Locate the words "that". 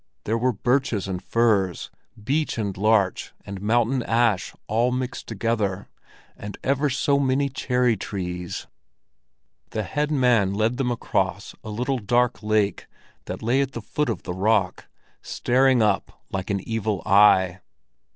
13.25-13.43